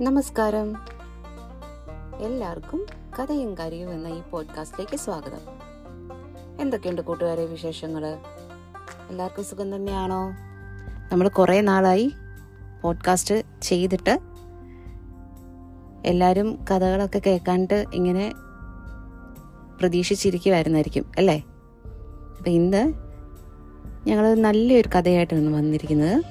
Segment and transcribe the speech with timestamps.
[0.00, 0.76] നമസ്കാരം.
[2.18, 2.86] എല്ലാവർക്കും
[3.18, 5.40] കഥയും കാര്യവും എന്ന ഈ പോഡ്കാസ്റ്റിലേക്ക് സ്വാഗതം.
[6.60, 8.06] എന്തൊക്കെയുണ്ട് കൂട്ടുകാരെ വിശേഷങ്ങൾ
[9.08, 10.30] എല്ലാവർക്കും സുഖം തന്നെയാണോ?
[11.12, 12.12] നമ്മൾ കുറേ നാളായി
[12.82, 14.18] പോഡ്കാസ്റ്റ് ചെയ്തിട്ട്
[16.04, 18.32] എല്ലാവരും കഥകളൊക്കെ കേൾക്കാണ്ട് ഇങ്ങനെ
[19.80, 21.42] പ്രതീക്ഷിച്ചിരിക്കുമായിരുന്നായിരിക്കും അല്ലേ?
[22.38, 22.92] അപ്പം ഇന്ന്
[24.06, 26.22] ഞങ്ങൾ നല്ലൊരു കഥയായിട്ടാണ് വന്നിരിക്കുന്നത്.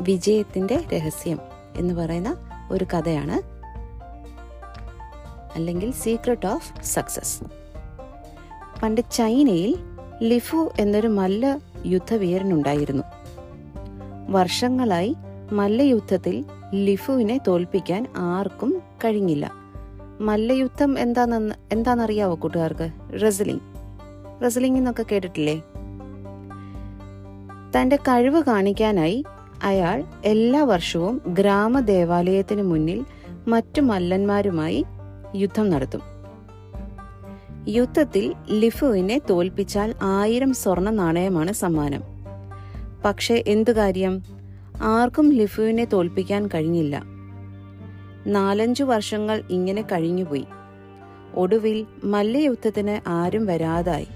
[0.00, 1.55] വിജയത്തിന്റെ രഹസ്യം.
[1.76, 2.36] എന്ന് പറയുന്ന
[2.70, 3.56] ഒരു കഥയാണ്.
[5.54, 7.40] അല്ലെങ്കിൽ സീക്രട്ട് ഓഫ് സക്സസ്
[8.82, 9.78] പണ്ട് ചൈനയിൽ
[10.22, 13.02] ലിഫു എന്നൊരു മല്ല യുദ്ധവീരനുണ്ടായിരുന്നു.
[14.28, 15.16] വർഷങ്ങളായി
[15.52, 16.44] മല്ലയുദ്ധത്തിൽ
[16.74, 19.50] ലിഫുവിനെ തോൽപ്പിക്കാൻ ആർക്കും കഴിഞ്ഞില്ല.
[20.20, 22.90] മല്ലയുദ്ധം എന്താണെന്ന് എന്താണെന്നറിയാവോ കൂട്ടുകാർക്ക്?
[23.22, 23.60] റെസ്ലിംഗ്.
[24.42, 25.62] റെസ്ലിംഗ് എന്നൊക്കെ കേട്ടിട്ടില്ലേ?
[27.76, 29.24] തന്റെ കഴിവ് കാണിക്കാനായി
[29.62, 33.04] അയാൾ എല്ലാ വർഷവും ഗ്രാമദേവാലയത്തിന് മുന്നിൽ
[33.48, 34.84] മറ്റു മല്ലന്മാരുമായി
[35.36, 36.00] യുദ്ധം നടത്തും.
[37.68, 42.02] യുദ്ധത്തിൽ ലിഫുവിനെ തോൽപ്പിച്ചാൽ ആയിരം സ്വർണ നാണയമാണ് സമ്മാനം.
[43.04, 44.22] പക്ഷേ എന്തു കാര്യം?
[44.82, 47.02] ആർക്കും ലിഫുവിനെ തോൽപ്പിക്കാൻ കഴിഞ്ഞില്ല.
[48.26, 50.46] നാലഞ്ചു വർഷങ്ങൾ ഇങ്ങനെ കഴിഞ്ഞുപോയി.
[51.34, 54.06] ഒടുവിൽ മല്ലയുദ്ധത്തിന് ആരും വരാതായി.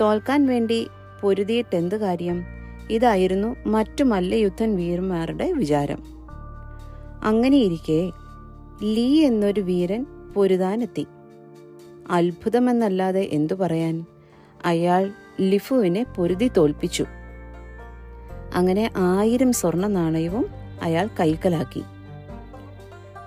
[0.00, 0.88] തോൽക്കാൻ വേണ്ടി
[1.22, 2.59] പൊരുതിയിട്ടെന്ത് കാര്യം?
[2.90, 6.02] ഇതായിരുന്നു മറ്റു മല്ലയുദ്ധൻ വീരന്മാരുടെ വിചാരം.
[7.22, 8.10] അങ്ങനെയിരിക്കെ
[8.82, 11.06] ലീ എന്നൊരു വീരൻ പൊരുതാനെത്തി.
[12.10, 14.04] അത്ഭുതമെന്നല്ലാതെ എന്തു പറയാൻ?
[14.64, 17.04] അയാൾ ലിഫുവിനെ പൊരുതി തോൽപ്പിച്ചു.
[18.54, 20.46] അങ്ങനെ ആയിരം സ്വർണ നാണയവും
[20.82, 21.82] അയാൾ കൈക്കലാക്കി.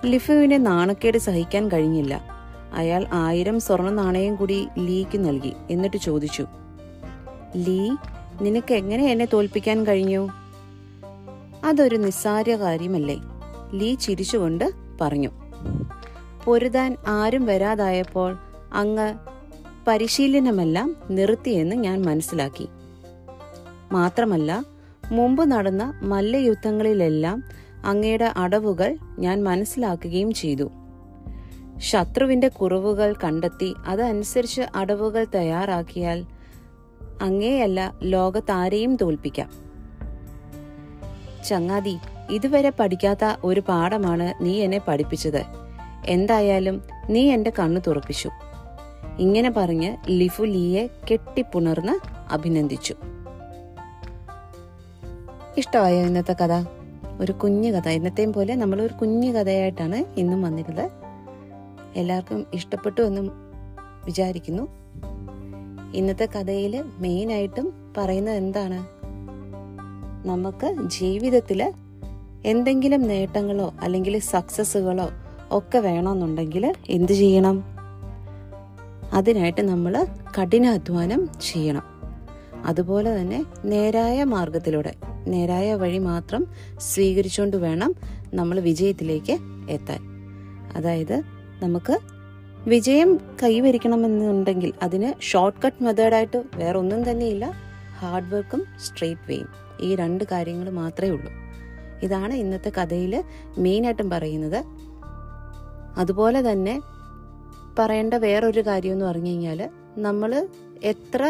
[0.06, 2.34] ലിഫുവിനെ നാണക്കേട് സഹിക്കാൻ കഴിഞ്ഞില്ല.
[2.74, 6.46] അയാൾ ആയിരം സ്വർണ നാണയം കൂടി ലീക്ക് നൽകി എന്നിട്ട് ചോദിച്ചു
[7.56, 7.90] ലീ
[8.42, 10.28] നിനക്ക് എങ്ങനെ എന്നെ തോൽപ്പിക്കാൻ കഴിഞ്ഞു?
[11.64, 13.20] അതൊരു നിസ്സാര കാര്യമല്ലേ?
[13.72, 15.30] ലീ ചിരിച്ചുകൊണ്ട് പറഞ്ഞു.
[16.44, 18.38] പൊരുതാൻ ആരും വരാതായപ്പോൾ
[18.72, 19.14] അങ്ങ്
[19.86, 22.68] പരിശീലനമെല്ലാം നിർത്തിയെന്ന് ഞാൻ മനസ്സിലാക്കി.
[23.92, 24.64] മാത്രമല്ല
[25.12, 27.44] മുമ്പ് നടന്ന മല്ലയുദ്ധങ്ങളിലെല്ലാം
[27.84, 30.70] അങ്ങയുടെ അടവുകൾ ഞാൻ മനസ്സിലാക്കുകയും ചെയ്തു.
[31.78, 36.26] ശത്രുവിന്റെ കുറവുകൾ കണ്ടെത്തി അതനുസരിച്ച് അടവുകൾ തയ്യാറാക്കിയാൽ
[37.22, 39.50] അങ്ങേയല്ല ലോകത്താരെയും തോൽപ്പിക്കാം.
[41.48, 41.98] ചങ്ങാതി
[42.30, 45.44] ഇതുവരെ പഠിക്കാത്ത ഒരു പാഠമാണ് നീ എന്നെ പഠിപ്പിച്ചത്.
[46.06, 48.30] എന്തായാലും നീ എന്റെ കണ്ണു തുറപ്പിച്ചു.
[49.18, 52.00] ഇങ്ങനെ പറഞ്ഞ് ലിഫു ലീയെ കെട്ടിപ്പുണർന്ന്
[52.32, 52.94] അഭിനന്ദിച്ചു.
[55.56, 56.64] ഇഷ്ടമായോ ഇന്നത്തെ കഥ?
[57.20, 57.88] ഒരു കുഞ്ഞു കഥ.
[57.88, 60.90] ഇന്നത്തെയും പോലെ നമ്മൾ ഒരു കുഞ്ഞു കഥയായിട്ടാണ് ഇന്നും വന്നിരുന്നത്.
[61.96, 63.30] എല്ലാവർക്കും ഇഷ്ടപ്പെട്ടു എന്നും
[64.04, 64.68] വിചാരിക്കുന്നു.
[65.94, 68.86] ഇന്നത്തെ കഥയിൽ മെയിനായിട്ടും പറയുന്നത് എന്താണ്?
[70.28, 71.72] നമുക്ക് ജീവിതത്തിൽ
[72.46, 75.10] എന്തെങ്കിലും നേട്ടങ്ങളോ അല്ലെങ്കിൽ സക്സസ്സുകളോ
[75.50, 77.64] ഒക്കെ വേണമെന്നുണ്ടെങ്കിൽ എന്ത് ചെയ്യണം?
[79.12, 80.06] അതിനായിട്ട് നമ്മൾ
[80.40, 81.82] കഠിനാധ്വാനം ചെയ്യണം.
[82.66, 84.94] അതുപോലെ തന്നെ നേരായ മാർഗത്തിലൂടെ
[85.26, 86.46] നേരായ വഴി മാത്രം
[86.78, 87.94] സ്വീകരിച്ചുകൊണ്ട് വേണം
[88.34, 89.38] നമ്മൾ വിജയത്തിലേക്ക്
[89.70, 90.00] എത്താൻ.
[90.76, 91.22] അതായത്
[91.62, 91.98] നമുക്ക്
[92.66, 93.10] വിജയം
[93.42, 97.46] കൈവരിക്കണമെന്നുണ്ടെങ്കിൽ അതിന് ഷോർട്ട് കട്ട് മെത്തേഡായിട്ട് വേറെ ഒന്നും തന്നെയില്ല
[97.98, 99.48] ഹാർഡ് വർക്കും സ്ട്രെയിറ്റ് വേയും
[99.80, 101.30] ഈ രണ്ട് കാര്യങ്ങൾ മാത്രമേ ഉള്ളൂ.
[102.02, 103.24] ഇതാണ് ഇന്നത്തെ കഥയിൽ
[103.58, 104.60] മെയിനായിട്ടും പറയുന്നത്.
[105.96, 106.74] അതുപോലെ തന്നെ
[107.78, 109.60] പറയേണ്ട വേറൊരു കാര്യം എന്ന് പറഞ്ഞു കഴിഞ്ഞാൽ
[109.98, 110.48] നമ്മൾ
[110.82, 111.22] എത്ര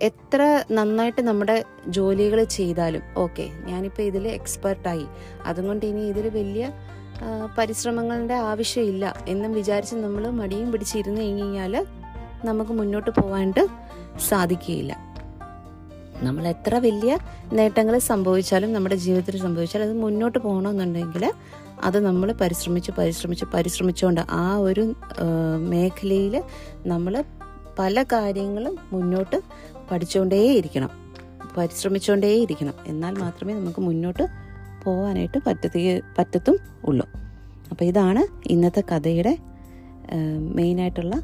[0.00, 5.06] എത്ര നന്നായിട്ട് നമ്മുടെ ജോലികൾ ചെയ്താലും ഓക്കെ ഞാനിപ്പോൾ ഇതിൽ എക്സ്പെർട്ടായി
[5.46, 6.64] അതുകൊണ്ട് ഇനി ഇതിൽ വലിയ
[7.58, 11.86] പരിശ്രമങ്ങളുടെ ആവശ്യമില്ല എന്നും വിചാരിച്ച് നമ്മൾ മടിയും പിടിച്ചിരുന്ന് കഴിഞ്ഞാൽ
[12.44, 13.66] നമുക്ക് മുന്നോട്ട് പോകാണ്ട്
[14.28, 15.06] സാധിക്കുകയില്ല.
[16.22, 17.18] നമ്മൾ എത്ര വലിയ
[17.52, 21.32] നേട്ടങ്ങൾ സംഭവിച്ചാലും നമ്മുടെ ജീവിതത്തിൽ സംഭവിച്ചാലും അത് മുന്നോട്ട് പോകണമെന്നുണ്ടെങ്കിൽ
[21.82, 24.94] അത് നമ്മൾ പരിശ്രമിച്ച് പരിശ്രമിച്ച് പരിശ്രമിച്ചുകൊണ്ട് ആ ഒരു
[25.58, 26.42] മേഖലയിൽ
[26.86, 27.24] നമ്മൾ
[27.78, 29.42] പല കാര്യങ്ങളും മുന്നോട്ട്
[29.90, 30.90] പഠിച്ചുകൊണ്ടേയിരിക്കണം.
[31.56, 32.74] പരിശ്രമിച്ചുകൊണ്ടേയിരിക്കണം.
[32.86, 34.45] എന്നാൽ മാത്രമേ നമുക്ക് മുന്നോട്ട്
[34.86, 35.82] പോകാനായിട്ട് പറ്റത്തി
[36.18, 37.06] പറ്റത്തും ഉള്ളൂ.
[37.70, 39.34] അപ്പോൾ ഇതാണ് ഇന്നത്തെ കഥയുടെ
[40.58, 41.14] മെയിനായിട്ടുള്ള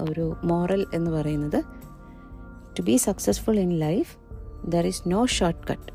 [0.00, 1.58] ഒരു മോറൽ എന്ന് പറയുന്നത്.
[2.76, 4.12] To be successful in life
[4.70, 5.20] there is no
[5.70, 5.90] shortcut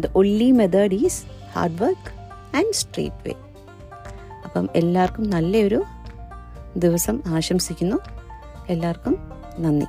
[0.00, 1.20] the only method is
[1.52, 2.10] hard work
[2.56, 3.34] and street way
[4.46, 5.80] അപ്പം എല്ലാവർക്കും നല്ലൊരു
[6.76, 7.98] ദിവസം ആശംസിക്കുന്നു.
[8.68, 9.14] എല്ലാവർക്കും
[9.58, 9.86] നന്ദി.